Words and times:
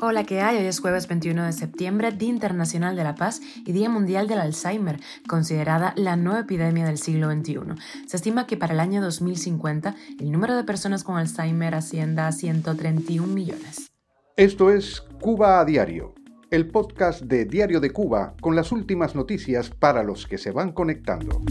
Hola, 0.00 0.24
¿qué 0.24 0.40
hay? 0.40 0.58
Hoy 0.58 0.66
es 0.66 0.80
jueves 0.80 1.08
21 1.08 1.44
de 1.44 1.52
septiembre, 1.52 2.12
Día 2.12 2.28
Internacional 2.28 2.94
de 2.94 3.04
la 3.04 3.14
Paz 3.14 3.40
y 3.64 3.72
Día 3.72 3.88
Mundial 3.88 4.28
del 4.28 4.38
Alzheimer, 4.38 5.00
considerada 5.26 5.94
la 5.96 6.16
nueva 6.16 6.40
epidemia 6.40 6.84
del 6.86 6.98
siglo 6.98 7.30
XXI. 7.30 7.60
Se 8.06 8.16
estima 8.16 8.46
que 8.46 8.56
para 8.56 8.74
el 8.74 8.80
año 8.80 9.00
2050 9.00 9.94
el 10.20 10.30
número 10.30 10.56
de 10.56 10.64
personas 10.64 11.04
con 11.04 11.16
Alzheimer 11.16 11.74
ascienda 11.74 12.26
a 12.26 12.32
131 12.32 13.26
millones. 13.26 13.90
Esto 14.36 14.70
es 14.70 15.00
Cuba 15.20 15.60
a 15.60 15.64
Diario, 15.64 16.14
el 16.50 16.68
podcast 16.68 17.22
de 17.22 17.44
Diario 17.46 17.80
de 17.80 17.90
Cuba 17.90 18.34
con 18.40 18.54
las 18.54 18.72
últimas 18.72 19.14
noticias 19.14 19.70
para 19.70 20.02
los 20.02 20.26
que 20.26 20.38
se 20.38 20.50
van 20.50 20.72
conectando. 20.72 21.42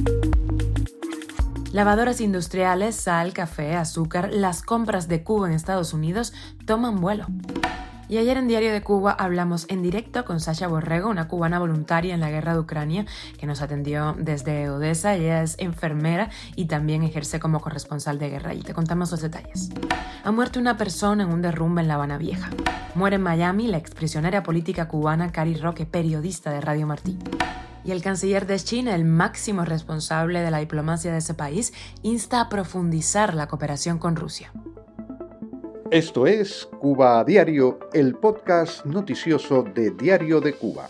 Lavadoras 1.72 2.20
industriales, 2.20 2.96
sal, 2.96 3.32
café, 3.34 3.76
azúcar, 3.76 4.32
las 4.34 4.64
compras 4.64 5.08
de 5.08 5.24
Cuba 5.24 5.48
en 5.48 5.54
Estados 5.54 5.94
Unidos 5.94 6.34
toman 6.66 7.00
vuelo. 7.00 7.28
Y 8.10 8.18
ayer 8.18 8.38
en 8.38 8.48
Diario 8.48 8.74
de 8.74 8.82
Cuba 8.82 9.12
hablamos 9.12 9.68
en 9.70 9.84
directo 9.84 10.26
con 10.26 10.40
Sasha 10.40 10.68
Borrego, 10.68 11.12
una 11.12 11.28
cubana 11.28 11.60
voluntaria 11.60 12.16
en 12.16 12.20
la 12.20 12.32
guerra 12.32 12.54
de 12.54 12.60
Ucrania, 12.60 13.06
que 13.38 13.46
nos 13.46 13.62
atendió 13.62 14.16
desde 14.18 14.68
Odessa. 14.72 15.14
Ella 15.14 15.44
es 15.44 15.56
enfermera 15.60 16.32
y 16.56 16.66
también 16.66 17.04
ejerce 17.04 17.40
como 17.40 17.62
corresponsal 17.62 18.18
de 18.18 18.30
guerra. 18.30 18.56
Y 18.56 18.62
te 18.62 18.74
contamos 18.74 19.12
los 19.12 19.22
detalles. 19.22 19.70
Ha 20.24 20.32
muerto 20.32 20.60
una 20.60 20.76
persona 20.76 21.22
en 21.22 21.32
un 21.32 21.44
derrumbe 21.44 21.84
en 21.84 21.88
La 21.88 21.94
Habana 21.94 22.18
Vieja. 22.18 22.50
Muere 22.96 23.18
en 23.18 23.22
Miami 23.22 23.68
la 23.68 23.78
exprisionera 23.78 24.42
política 24.42 24.88
cubana 24.88 25.32
Cari 25.32 25.54
Roque, 25.54 25.86
periodista 25.86 26.50
de 26.50 26.62
Radio 26.62 26.88
Martí. 26.88 27.20
Y 27.86 27.92
el 27.92 28.02
canciller 28.02 28.48
de 28.48 28.60
China, 28.60 28.96
el 28.96 29.06
máximo 29.06 29.66
responsable 29.66 30.42
de 30.42 30.50
la 30.50 30.58
diplomacia 30.58 31.12
de 31.12 31.20
ese 31.20 31.36
país, 31.36 31.74
insta 32.02 32.42
a 32.42 32.50
profundizar 32.50 33.36
la 33.36 33.48
cooperación 33.48 34.00
con 34.00 34.16
Rusia. 34.16 34.52
Esto 35.92 36.28
es 36.28 36.70
Cuba 36.80 37.20
a 37.20 37.24
Diario, 37.24 37.80
el 37.94 38.14
podcast 38.14 38.86
noticioso 38.86 39.64
de 39.64 39.90
Diario 39.90 40.40
de 40.40 40.54
Cuba. 40.54 40.88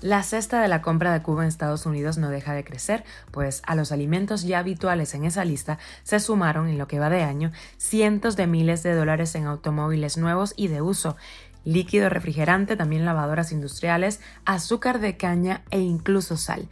La 0.00 0.24
cesta 0.24 0.60
de 0.60 0.66
la 0.66 0.82
compra 0.82 1.12
de 1.12 1.22
Cuba 1.22 1.42
en 1.42 1.48
Estados 1.48 1.86
Unidos 1.86 2.18
no 2.18 2.28
deja 2.28 2.52
de 2.52 2.64
crecer, 2.64 3.04
pues 3.30 3.62
a 3.64 3.76
los 3.76 3.92
alimentos 3.92 4.42
ya 4.42 4.58
habituales 4.58 5.14
en 5.14 5.24
esa 5.24 5.44
lista 5.44 5.78
se 6.02 6.18
sumaron 6.18 6.66
en 6.66 6.78
lo 6.78 6.88
que 6.88 6.98
va 6.98 7.10
de 7.10 7.22
año 7.22 7.52
cientos 7.76 8.34
de 8.34 8.48
miles 8.48 8.82
de 8.82 8.96
dólares 8.96 9.36
en 9.36 9.46
automóviles 9.46 10.18
nuevos 10.18 10.52
y 10.56 10.66
de 10.66 10.82
uso, 10.82 11.16
líquido 11.64 12.08
refrigerante, 12.08 12.74
también 12.74 13.04
lavadoras 13.04 13.52
industriales, 13.52 14.20
azúcar 14.44 14.98
de 14.98 15.16
caña 15.16 15.62
e 15.70 15.78
incluso 15.78 16.36
sal. 16.36 16.68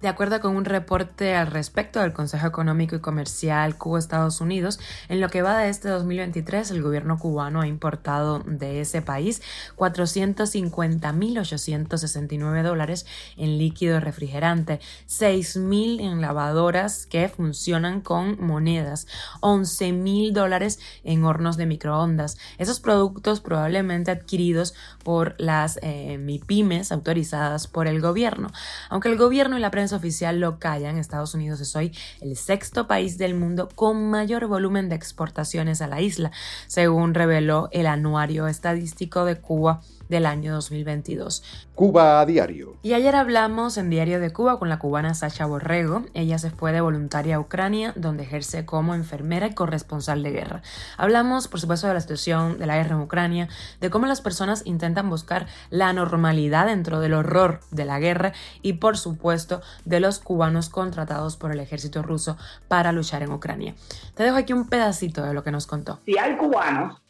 De 0.00 0.06
acuerdo 0.06 0.40
con 0.40 0.54
un 0.54 0.64
reporte 0.64 1.34
al 1.34 1.48
respecto 1.48 1.98
del 1.98 2.12
Consejo 2.12 2.46
Económico 2.46 2.94
y 2.94 3.00
Comercial 3.00 3.76
Cuba-Estados 3.76 4.40
Unidos, 4.40 4.78
en 5.08 5.20
lo 5.20 5.28
que 5.28 5.42
va 5.42 5.58
de 5.58 5.70
este 5.70 5.88
2023, 5.88 6.70
el 6.70 6.82
gobierno 6.82 7.18
cubano 7.18 7.62
ha 7.62 7.66
importado 7.66 8.38
de 8.46 8.80
ese 8.80 9.02
país 9.02 9.42
450.869 9.76 12.62
dólares 12.62 13.06
en 13.36 13.58
líquido 13.58 13.98
refrigerante, 13.98 14.78
6.000 15.08 16.00
en 16.00 16.20
lavadoras 16.20 17.06
que 17.06 17.28
funcionan 17.28 18.00
con 18.00 18.40
monedas, 18.40 19.08
11.000 19.40 20.30
dólares 20.30 20.78
en 21.02 21.24
hornos 21.24 21.56
de 21.56 21.66
microondas. 21.66 22.38
Esos 22.58 22.78
productos 22.78 23.40
probablemente 23.40 24.12
adquiridos 24.12 24.74
por 25.02 25.34
las 25.38 25.80
eh, 25.82 26.18
MIPIMES 26.18 26.92
autorizadas 26.92 27.66
por 27.66 27.88
el 27.88 28.00
gobierno. 28.00 28.52
Aunque 28.90 29.08
el 29.08 29.18
gobierno 29.18 29.58
y 29.58 29.60
la 29.60 29.72
prensa 29.72 29.87
oficial 29.92 30.40
lo 30.40 30.58
callan, 30.58 30.98
Estados 30.98 31.34
Unidos. 31.34 31.60
Es 31.60 31.74
hoy 31.76 31.92
el 32.20 32.36
sexto 32.36 32.86
país 32.86 33.18
del 33.18 33.34
mundo 33.34 33.68
con 33.74 34.10
mayor 34.10 34.46
volumen 34.46 34.88
de 34.88 34.96
exportaciones 34.96 35.82
a 35.82 35.86
la 35.86 36.00
isla, 36.00 36.30
según 36.66 37.14
reveló 37.14 37.68
el 37.72 37.86
anuario 37.86 38.46
estadístico 38.48 39.24
de 39.24 39.36
Cuba 39.36 39.80
del 40.08 40.26
año 40.26 40.52
2022. 40.54 41.42
Cuba 41.74 42.20
a 42.20 42.26
diario. 42.26 42.76
Y 42.82 42.94
ayer 42.94 43.14
hablamos 43.14 43.76
en 43.76 43.90
Diario 43.90 44.20
de 44.20 44.32
Cuba 44.32 44.58
con 44.58 44.68
la 44.68 44.78
cubana 44.78 45.14
Sasha 45.14 45.46
Borrego. 45.46 46.04
Ella 46.14 46.38
se 46.38 46.50
fue 46.50 46.72
de 46.72 46.80
voluntaria 46.80 47.36
a 47.36 47.40
Ucrania, 47.40 47.92
donde 47.96 48.24
ejerce 48.24 48.64
como 48.64 48.94
enfermera 48.94 49.46
y 49.46 49.54
corresponsal 49.54 50.22
de 50.22 50.30
guerra. 50.30 50.62
Hablamos, 50.96 51.48
por 51.48 51.60
supuesto, 51.60 51.86
de 51.86 51.94
la 51.94 52.00
situación 52.00 52.58
de 52.58 52.66
la 52.66 52.76
guerra 52.76 52.96
en 52.96 53.02
Ucrania, 53.02 53.48
de 53.80 53.90
cómo 53.90 54.06
las 54.06 54.20
personas 54.20 54.62
intentan 54.66 55.08
buscar 55.10 55.46
la 55.70 55.92
normalidad 55.92 56.66
dentro 56.66 57.00
del 57.00 57.14
horror 57.14 57.60
de 57.70 57.84
la 57.84 57.98
guerra 57.98 58.32
y, 58.62 58.74
por 58.74 58.96
supuesto, 58.96 59.62
de 59.84 60.00
los 60.00 60.18
cubanos 60.18 60.68
contratados 60.68 61.36
por 61.36 61.52
el 61.52 61.60
ejército 61.60 62.02
ruso 62.02 62.36
para 62.68 62.92
luchar 62.92 63.22
en 63.22 63.32
Ucrania. 63.32 63.74
Te 64.14 64.22
dejo 64.22 64.36
aquí 64.36 64.52
un 64.52 64.68
pedacito 64.68 65.22
de 65.22 65.34
lo 65.34 65.42
que 65.42 65.50
nos 65.50 65.66
contó. 65.66 66.00
Si 66.04 66.18
hay 66.18 66.36
cubanos 66.36 67.00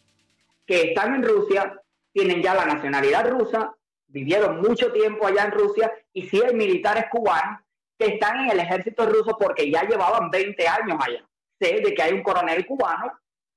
que 0.66 0.90
están 0.90 1.14
en 1.14 1.22
Rusia 1.22 1.80
tienen 2.18 2.42
ya 2.42 2.52
la 2.52 2.66
nacionalidad 2.66 3.30
rusa, 3.30 3.72
vivieron 4.08 4.60
mucho 4.60 4.92
tiempo 4.92 5.24
allá 5.24 5.44
en 5.44 5.52
Rusia 5.52 5.92
y 6.12 6.26
sí 6.26 6.42
hay 6.44 6.52
militares 6.52 7.04
cubanos 7.12 7.60
que 7.96 8.06
están 8.06 8.40
en 8.40 8.50
el 8.50 8.58
ejército 8.58 9.06
ruso 9.06 9.36
porque 9.38 9.70
ya 9.70 9.82
llevaban 9.82 10.28
20 10.28 10.66
años 10.66 10.98
allá. 11.00 11.24
Sé 11.60 11.80
de 11.80 11.94
que 11.94 12.02
hay 12.02 12.12
un 12.12 12.24
coronel 12.24 12.66
cubano, 12.66 13.12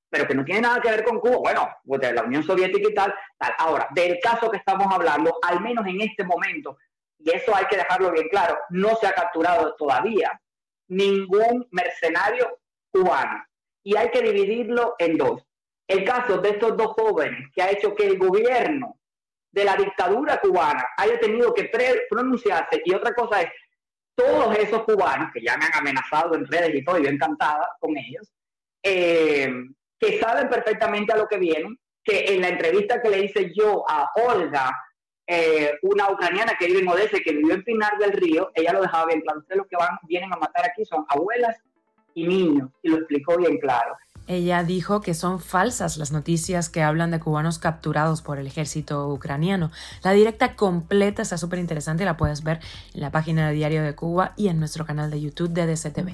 pero 0.08 0.28
que 0.28 0.34
no 0.34 0.44
tiene 0.44 0.60
nada 0.60 0.80
que 0.80 0.90
ver 0.90 1.02
con 1.02 1.18
Cuba. 1.18 1.38
Bueno, 1.38 1.68
pues 1.84 2.00
de 2.02 2.12
la 2.12 2.22
Unión 2.22 2.44
Soviética 2.44 2.88
y 2.88 2.94
tal, 2.94 3.12
tal. 3.36 3.52
Ahora, 3.58 3.88
del 3.90 4.20
caso 4.20 4.48
que 4.48 4.58
estamos 4.58 4.86
hablando, 4.92 5.38
al 5.42 5.60
menos 5.60 5.84
en 5.86 6.00
este 6.00 6.22
momento, 6.22 6.78
y 7.18 7.30
eso 7.30 7.54
hay 7.54 7.64
que 7.66 7.76
dejarlo 7.76 8.12
bien 8.12 8.28
claro, 8.28 8.58
no 8.70 8.94
se 8.96 9.08
ha 9.08 9.12
capturado 9.12 9.74
todavía 9.74 10.40
ningún 10.86 11.66
mercenario 11.72 12.60
cubano. 12.92 13.44
Y 13.82 13.96
hay 13.96 14.10
que 14.10 14.22
dividirlo 14.22 14.94
en 14.98 15.16
dos 15.16 15.42
el 15.86 16.04
caso 16.04 16.38
de 16.38 16.50
estos 16.50 16.76
dos 16.76 16.88
jóvenes 16.88 17.48
que 17.54 17.62
ha 17.62 17.70
hecho 17.70 17.94
que 17.94 18.06
el 18.06 18.18
gobierno 18.18 18.98
de 19.50 19.64
la 19.64 19.76
dictadura 19.76 20.40
cubana 20.40 20.84
haya 20.96 21.18
tenido 21.20 21.52
que 21.52 21.70
pronunciarse 22.08 22.82
y 22.84 22.94
otra 22.94 23.14
cosa 23.14 23.42
es 23.42 23.50
todos 24.14 24.56
esos 24.58 24.82
cubanos 24.84 25.30
que 25.32 25.42
ya 25.42 25.56
me 25.56 25.66
han 25.66 25.74
amenazado 25.74 26.34
en 26.34 26.46
redes 26.46 26.74
y 26.74 26.84
todo, 26.84 26.98
y 26.98 27.04
yo 27.04 27.10
encantada 27.10 27.68
con 27.80 27.96
ellos, 27.96 28.30
eh, 28.82 29.50
que 29.98 30.20
saben 30.20 30.48
perfectamente 30.48 31.12
a 31.12 31.16
lo 31.16 31.26
que 31.26 31.38
vienen, 31.38 31.78
que 32.04 32.34
en 32.34 32.40
la 32.40 32.48
entrevista 32.48 33.00
que 33.00 33.10
le 33.10 33.24
hice 33.24 33.52
yo 33.54 33.84
a 33.88 34.10
Olga, 34.26 34.76
eh, 35.26 35.72
una 35.82 36.10
ucraniana 36.10 36.54
que 36.58 36.66
vive 36.66 36.80
en 36.80 36.88
Odessa 36.88 37.18
que 37.24 37.32
vivió 37.32 37.54
en 37.54 37.62
Pinar 37.62 37.96
del 37.98 38.12
Río, 38.12 38.50
ella 38.54 38.72
lo 38.72 38.82
dejaba 38.82 39.06
bien 39.06 39.20
claro. 39.20 39.38
Ustedes 39.40 39.58
los 39.58 39.66
que 39.68 39.76
van, 39.76 39.98
vienen 40.02 40.32
a 40.32 40.36
matar 40.36 40.66
aquí 40.66 40.84
son 40.84 41.06
abuelas 41.08 41.56
y 42.14 42.26
niños, 42.26 42.70
y 42.82 42.90
lo 42.90 42.96
explicó 42.96 43.36
bien 43.38 43.58
claro. 43.58 43.96
Ella 44.26 44.62
dijo 44.64 45.00
que 45.00 45.14
son 45.14 45.40
falsas 45.40 45.96
las 45.96 46.12
noticias 46.12 46.68
que 46.68 46.82
hablan 46.82 47.10
de 47.10 47.20
cubanos 47.20 47.58
capturados 47.58 48.22
por 48.22 48.38
el 48.38 48.46
ejército 48.46 49.08
ucraniano. 49.08 49.70
La 50.02 50.12
directa 50.12 50.54
completa 50.54 51.22
está 51.22 51.38
súper 51.38 51.58
interesante 51.58 52.04
la 52.04 52.16
puedes 52.16 52.42
ver 52.42 52.60
en 52.94 53.00
la 53.00 53.10
página 53.10 53.48
de 53.48 53.54
Diario 53.54 53.82
de 53.82 53.94
Cuba 53.94 54.32
y 54.36 54.48
en 54.48 54.58
nuestro 54.58 54.86
canal 54.86 55.10
de 55.10 55.20
YouTube 55.20 55.50
de 55.50 55.66
DCTV. 55.66 56.12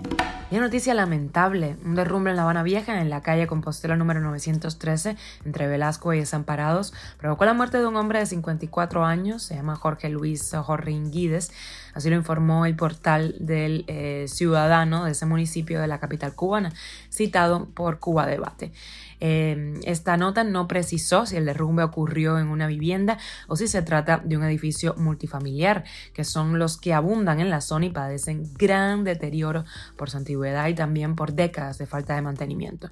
Y 0.51 0.57
una 0.57 0.67
noticia 0.67 0.95
lamentable, 0.95 1.77
un 1.85 1.95
derrumbe 1.95 2.31
en 2.31 2.37
La 2.37 2.43
Habana 2.43 2.63
Vieja, 2.63 3.01
en 3.01 3.11
la 3.11 3.21
calle 3.21 3.47
Compostela 3.47 3.97
número 3.97 4.21
913, 4.21 5.17
entre 5.45 5.67
Velasco 5.67 6.15
y 6.15 6.21
Desamparados, 6.21 6.95
provocó 7.19 7.45
la 7.45 7.53
muerte 7.53 7.79
de 7.79 7.87
un 7.87 7.97
hombre 7.97 8.21
de 8.21 8.27
54 8.27 9.05
años, 9.05 9.43
se 9.43 9.57
llama 9.57 9.77
Jorge 9.77 10.09
Luis 10.09 10.55
Jorringuides, 10.55 11.53
así 11.93 12.09
lo 12.09 12.17
informó 12.17 12.65
el 12.65 12.77
portal 12.77 13.35
del 13.41 13.85
eh, 13.89 14.25
ciudadano 14.29 15.05
de 15.05 15.13
ese 15.13 15.27
municipio 15.27 15.83
de 15.83 15.87
la 15.87 16.01
capital 16.01 16.35
cubana, 16.35 16.73
citado 17.11 17.67
por 17.75 17.98
Cuba 17.99 18.27
Debate. 18.27 18.73
Em, 19.21 19.81
esta 19.85 20.17
nota 20.17 20.45
no 20.45 20.69
precisó 20.69 21.27
si 21.27 21.37
el 21.37 21.45
derrumbe 21.45 21.83
ocurrió 21.83 22.39
en 22.39 22.49
una 22.49 22.67
vivienda 22.67 23.19
o 23.49 23.57
si 23.57 23.67
se 23.67 23.83
trata 23.83 24.23
de 24.25 24.37
un 24.37 24.45
edificio 24.45 24.95
multifamiliar, 24.97 25.85
que 26.15 26.25
son 26.25 26.59
los 26.59 26.77
que 26.77 26.95
abundan 26.95 27.41
en 27.41 27.51
la 27.51 27.61
zona 27.61 27.87
y 27.87 27.91
padecen 27.91 28.45
gran 28.55 29.05
deterioro 29.05 29.65
por 29.97 30.11
su 30.11 30.19
antigüedad 30.19 30.69
y 30.69 30.75
también 30.75 31.17
por 31.17 31.33
décadas 31.33 31.79
de 31.79 31.87
falta 31.87 32.15
de 32.15 32.23
mantenimiento. 32.23 32.91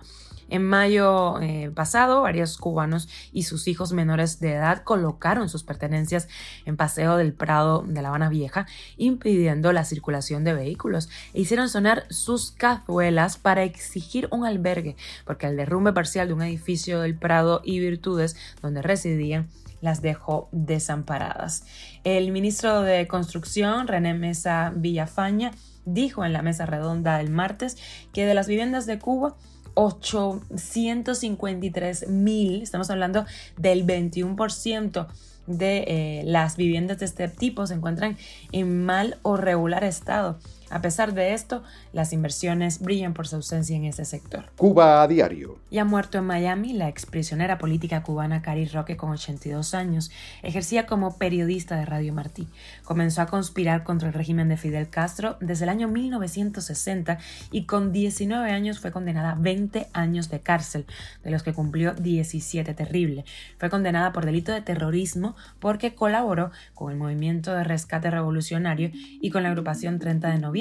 En 0.49 0.63
mayo 0.63 1.41
eh, 1.41 1.73
pasado, 1.75 2.23
varios 2.23 2.57
cubanos 2.57 3.09
y 3.33 3.43
sus 3.43 3.67
hijos 3.67 3.93
menores 3.93 4.39
de 4.39 4.53
edad 4.53 4.85
colocaron 4.85 5.49
sus 5.49 5.65
pertenencias 5.65 6.29
en 6.65 6.77
Paseo 6.77 7.17
del 7.17 7.33
Prado 7.33 7.85
de 7.87 8.01
La 8.01 8.09
Habana 8.09 8.29
Vieja, 8.29 8.67
impidiendo 8.97 9.73
la 9.73 9.85
circulación 9.85 10.45
de 10.45 10.55
vehículos, 10.55 11.09
e 11.35 11.41
hicieron 11.41 11.69
sonar 11.69 12.07
sus 12.11 12.53
cazuelas 12.53 13.39
para 13.39 13.65
exigir 13.65 14.29
un 14.31 14.47
albergue, 14.47 14.96
porque 15.25 15.47
el 15.47 15.57
derrumbe 15.57 15.93
parcial 15.93 16.29
de 16.29 16.35
un 16.35 16.43
edificio 16.43 17.01
del 17.01 17.17
Prado 17.17 17.63
y 17.65 17.81
Virtudes, 17.81 18.37
donde 18.63 18.83
residían, 18.83 19.49
las 19.81 20.03
dejó 20.03 20.51
desamparadas. 20.53 21.65
El 22.05 22.31
ministro 22.33 22.83
de 22.83 23.07
Construcción, 23.07 23.89
René 23.89 24.13
Mesa 24.15 24.73
Villafaña, 24.75 25.53
dijo 25.85 26.25
en 26.25 26.33
la 26.33 26.43
mesa 26.43 26.67
redonda 26.67 27.19
del 27.19 27.31
martes 27.31 27.77
que 28.13 28.27
de 28.27 28.35
las 28.35 28.49
viviendas 28.49 28.87
de 28.87 28.99
Cuba, 28.99 29.37
853 29.75 32.09
mil, 32.09 32.63
estamos 32.63 32.91
hablando 32.91 33.25
del 33.57 33.87
21%, 33.87 35.07
de 35.47 35.85
eh, 35.87 36.23
las 36.25 36.57
viviendas 36.57 36.99
de 36.99 37.05
este 37.05 37.29
tipo 37.29 37.69
se 37.69 37.75
encuentran 37.75 38.17
en 38.53 38.85
mal 38.85 39.19
o 39.23 39.37
regular 39.37 39.85
estado. 39.85 40.41
A 40.69 40.83
pesar 40.83 41.15
de 41.15 41.33
esto, 41.33 41.63
las 41.93 42.13
inversiones 42.13 42.81
brillan 42.81 43.15
por 43.15 43.29
su 43.29 43.37
ausencia 43.37 43.77
en 43.77 43.85
este 43.85 44.05
sector. 44.05 44.51
Cuba 44.57 45.01
a 45.01 45.07
diario. 45.07 45.61
Ya 45.71 45.85
muerto 45.85 46.19
en 46.19 46.25
Miami, 46.25 46.73
la 46.73 46.89
exprisionera 46.89 47.57
política 47.57 48.03
cubana 48.03 48.43
Cari 48.43 48.67
Roque, 48.67 48.97
con 48.97 49.11
82 49.11 49.75
años, 49.75 50.11
ejercía 50.43 50.87
como 50.87 51.19
periodista 51.19 51.77
de 51.77 51.87
Radio 51.87 52.13
Martí. 52.13 52.49
Comenzó 52.83 53.23
a 53.23 53.27
conspirar 53.27 53.85
contra 53.85 54.09
el 54.09 54.15
régimen 54.15 54.49
de 54.49 54.57
Fidel 54.57 54.89
Castro 54.89 55.37
desde 55.41 55.67
el 55.67 55.69
año 55.69 55.87
1960 55.87 57.19
y 57.53 57.65
con 57.65 57.93
19 57.93 58.51
años 58.51 58.81
fue 58.81 58.91
condenada 58.91 59.33
a 59.33 59.35
20 59.37 59.87
años 59.93 60.31
de 60.31 60.41
cárcel, 60.41 60.85
de 61.23 61.31
los 61.31 61.45
que 61.45 61.55
cumplió 61.55 61.95
17 61.95 62.75
terrible. 62.75 63.25
Fue 63.59 63.71
condenada 63.71 64.13
por 64.13 64.27
delito 64.27 64.51
de 64.51 64.63
terrorismo 64.63 65.37
porque 65.61 65.95
colaboró 65.95 66.51
con 66.75 66.91
el 66.91 66.99
movimiento 66.99 67.55
de 67.55 67.63
rescate 67.63 68.11
revolucionario 68.11 68.91
y 68.93 69.31
con 69.31 69.45
la 69.45 69.51
agrupación 69.51 70.01
30 70.01 70.29
de 70.31 70.39
noviembre 70.39 70.56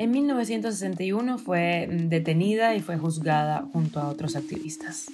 en 0.00 0.10
1961 0.12 1.38
fue 1.38 1.86
detenida 1.90 2.74
y 2.74 2.80
fue 2.80 2.96
juzgada 2.96 3.68
junto 3.72 4.00
a 4.00 4.08
otros 4.08 4.34
activistas. 4.34 5.10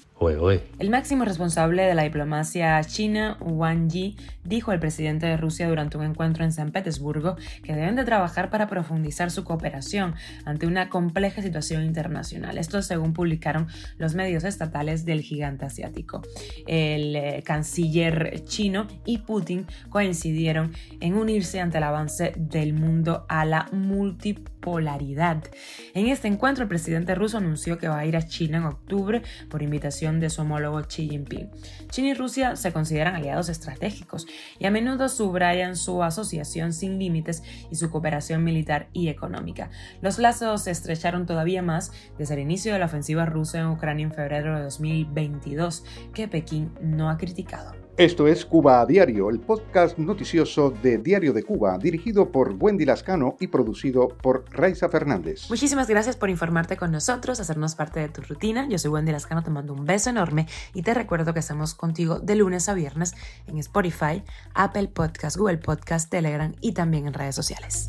El 0.78 0.88
máximo 0.88 1.26
responsable 1.26 1.82
de 1.82 1.94
la 1.94 2.04
diplomacia 2.04 2.82
china, 2.84 3.36
Wang 3.38 3.90
Yi, 3.90 4.16
dijo 4.44 4.70
al 4.70 4.80
presidente 4.80 5.26
de 5.26 5.36
Rusia 5.36 5.68
durante 5.68 5.98
un 5.98 6.04
encuentro 6.04 6.42
en 6.42 6.52
San 6.52 6.72
Petersburgo 6.72 7.36
que 7.62 7.74
deben 7.74 7.96
de 7.96 8.04
trabajar 8.04 8.48
para 8.48 8.66
profundizar 8.66 9.30
su 9.30 9.44
cooperación 9.44 10.14
ante 10.46 10.66
una 10.66 10.88
compleja 10.88 11.42
situación 11.42 11.84
internacional. 11.84 12.56
Esto 12.56 12.80
según 12.80 13.12
publicaron 13.12 13.66
los 13.98 14.14
medios 14.14 14.44
estatales 14.44 15.04
del 15.04 15.20
gigante 15.20 15.66
asiático. 15.66 16.22
El 16.66 17.14
eh, 17.14 17.42
canciller 17.44 18.42
chino 18.46 18.86
y 19.04 19.18
Putin 19.18 19.66
coincidieron 19.90 20.72
en 21.00 21.14
unirse 21.14 21.60
ante 21.60 21.76
el 21.76 21.84
avance 21.84 22.32
del 22.36 22.72
mundo 22.72 23.26
a 23.28 23.44
la 23.44 23.68
multipolaridad. 23.70 25.44
En 25.92 26.06
este 26.06 26.26
encuentro, 26.26 26.62
el 26.62 26.68
presidente 26.68 27.14
ruso 27.14 27.36
anunció 27.36 27.76
que 27.76 27.88
va 27.88 27.98
a 27.98 28.06
ir 28.06 28.16
a 28.16 28.26
China 28.26 28.58
en 28.58 28.64
octubre 28.64 29.22
por 29.50 29.62
invitación 29.62 30.05
de 30.06 30.30
su 30.30 30.42
homólogo 30.42 30.80
Xi 30.82 31.08
Jinping. 31.08 31.50
China 31.90 32.08
y 32.08 32.14
Rusia 32.14 32.56
se 32.56 32.72
consideran 32.72 33.16
aliados 33.16 33.48
estratégicos 33.48 34.26
y 34.58 34.66
a 34.66 34.70
menudo 34.70 35.08
subrayan 35.08 35.76
su 35.76 36.02
asociación 36.02 36.72
sin 36.72 36.98
límites 36.98 37.42
y 37.70 37.74
su 37.74 37.90
cooperación 37.90 38.44
militar 38.44 38.88
y 38.92 39.08
económica. 39.08 39.70
Los 40.00 40.18
lazos 40.18 40.62
se 40.62 40.70
estrecharon 40.70 41.26
todavía 41.26 41.62
más 41.62 41.92
desde 42.18 42.34
el 42.34 42.40
inicio 42.40 42.72
de 42.72 42.78
la 42.78 42.86
ofensiva 42.86 43.26
rusa 43.26 43.58
en 43.58 43.66
Ucrania 43.66 44.04
en 44.04 44.12
febrero 44.12 44.56
de 44.56 44.62
2022, 44.62 45.84
que 46.14 46.28
Pekín 46.28 46.72
no 46.80 47.10
ha 47.10 47.18
criticado. 47.18 47.85
Esto 47.98 48.28
es 48.28 48.44
Cuba 48.44 48.82
a 48.82 48.84
Diario, 48.84 49.30
el 49.30 49.40
podcast 49.40 49.96
noticioso 49.96 50.68
de 50.70 50.98
Diario 50.98 51.32
de 51.32 51.42
Cuba, 51.42 51.78
dirigido 51.78 52.30
por 52.30 52.54
Wendy 52.60 52.84
Lascano 52.84 53.38
y 53.40 53.46
producido 53.46 54.08
por 54.08 54.44
Raiza 54.50 54.90
Fernández. 54.90 55.48
Muchísimas 55.48 55.88
gracias 55.88 56.14
por 56.14 56.28
informarte 56.28 56.76
con 56.76 56.92
nosotros, 56.92 57.40
hacernos 57.40 57.74
parte 57.74 58.00
de 58.00 58.10
tu 58.10 58.20
rutina. 58.20 58.68
Yo 58.68 58.76
soy 58.76 58.90
Wendy 58.90 59.12
Lascano, 59.12 59.42
te 59.42 59.48
mando 59.48 59.72
un 59.72 59.86
beso 59.86 60.10
enorme 60.10 60.46
y 60.74 60.82
te 60.82 60.92
recuerdo 60.92 61.32
que 61.32 61.40
estamos 61.40 61.74
contigo 61.74 62.20
de 62.20 62.36
lunes 62.36 62.68
a 62.68 62.74
viernes 62.74 63.14
en 63.46 63.56
Spotify, 63.56 64.22
Apple 64.52 64.88
Podcast, 64.88 65.38
Google 65.38 65.56
Podcast, 65.56 66.10
Telegram 66.10 66.54
y 66.60 66.72
también 66.72 67.06
en 67.06 67.14
redes 67.14 67.34
sociales. 67.34 67.88